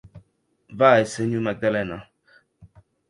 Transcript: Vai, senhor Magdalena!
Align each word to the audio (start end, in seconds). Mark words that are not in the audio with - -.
Vai, 0.79 1.01
senhor 1.05 1.41
Magdalena! 1.47 1.99